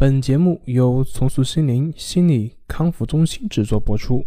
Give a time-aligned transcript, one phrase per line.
[0.00, 4.24] 本节目由重塑心灵心理康复中心制作播出。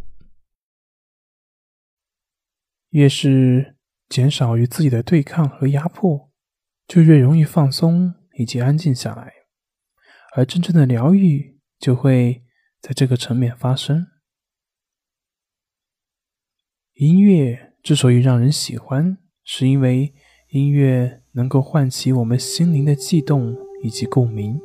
[2.89, 3.75] 越是
[4.08, 6.30] 减少与自己的对抗和压迫，
[6.86, 9.34] 就越容易放松以及安静下来，
[10.36, 12.44] 而真正的疗愈就会
[12.80, 14.05] 在这个层面发生。
[16.94, 20.14] 音乐之所以让人喜欢，是因为
[20.50, 24.62] 音乐能够唤起我们心灵的悸动以及共鸣。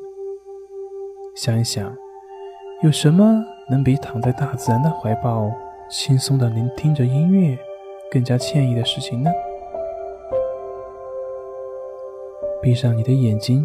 [1.40, 1.96] 想一想，
[2.82, 5.48] 有什么能比躺在大自然的怀抱，
[5.88, 7.56] 轻松的聆听着音乐，
[8.10, 9.30] 更加惬意的事情呢？
[12.60, 13.64] 闭上你的眼睛，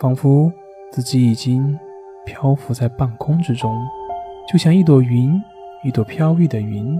[0.00, 0.50] 仿佛
[0.90, 1.78] 自己已经
[2.24, 3.70] 漂浮在半空之中，
[4.50, 5.38] 就像一朵云，
[5.84, 6.98] 一朵飘逸的云，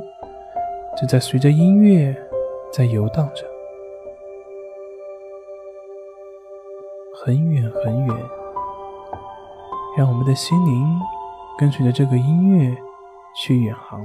[0.99, 2.15] 正在随着音乐
[2.71, 3.47] 在游荡着，
[7.25, 8.44] 很远很远。
[9.97, 11.01] 让我们的心灵
[11.57, 12.77] 跟随着这个音乐
[13.37, 14.05] 去远航。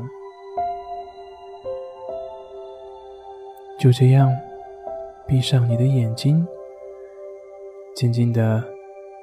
[3.79, 4.29] 就这样，
[5.25, 6.45] 闭上你的眼睛，
[7.95, 8.63] 静静的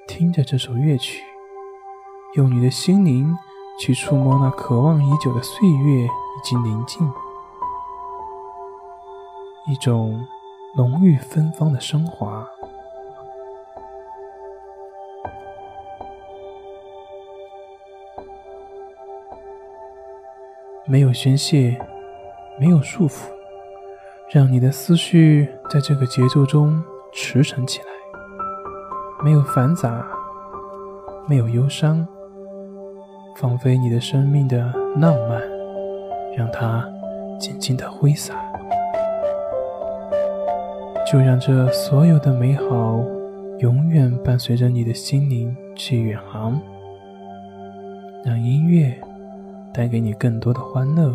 [0.08, 1.22] 听着这首乐曲，
[2.34, 3.36] 用你的心灵
[3.78, 6.08] 去触摸那渴望已久的岁月以
[6.42, 7.06] 及宁静，
[9.68, 10.26] 一种
[10.76, 12.46] 浓郁芬芳的升华。
[20.88, 21.76] 没有宣泄，
[22.60, 23.26] 没有束缚，
[24.30, 26.80] 让你的思绪在这个节奏中
[27.12, 27.86] 驰骋起来。
[29.24, 30.06] 没有繁杂，
[31.28, 32.06] 没有忧伤，
[33.36, 35.42] 放飞你的生命的浪漫，
[36.36, 36.88] 让它
[37.40, 38.34] 静静的挥洒。
[41.10, 43.00] 就让这所有的美好
[43.58, 46.60] 永远伴随着你的心灵去远航。
[48.24, 48.96] 让音乐。
[49.76, 51.14] 带给你更多的欢乐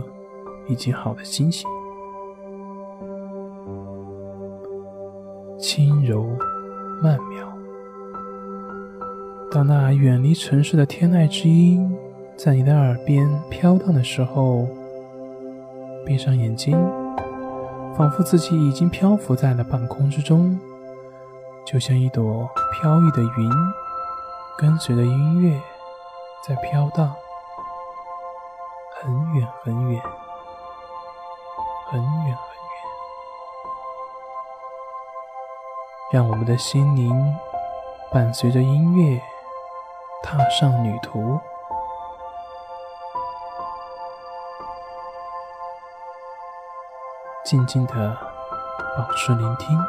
[0.68, 1.68] 以及好的心情，
[5.58, 6.24] 轻柔
[7.02, 7.52] 曼妙。
[9.50, 11.98] 当那远离城市的天籁之音
[12.38, 14.68] 在你的耳边飘荡的时候，
[16.06, 16.78] 闭上眼睛，
[17.96, 20.60] 仿佛自己已经漂浮在了半空之中，
[21.66, 23.50] 就像一朵飘逸的云，
[24.56, 25.60] 跟随着音乐
[26.48, 27.12] 在飘荡。
[29.04, 30.00] 很远很远，
[31.88, 32.38] 很远很远，
[36.12, 37.36] 让我们的心灵
[38.12, 39.20] 伴随着音乐
[40.22, 41.40] 踏上旅途，
[47.44, 48.16] 静静的
[48.96, 49.80] 保持聆听。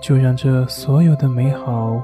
[0.00, 2.02] 就让这所有的美好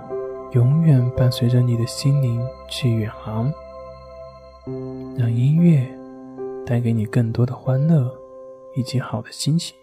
[0.53, 3.53] 永远伴随着你的心灵去远航，
[5.16, 5.87] 让音乐
[6.66, 8.12] 带给你更多的欢乐
[8.75, 9.77] 以及好的心情。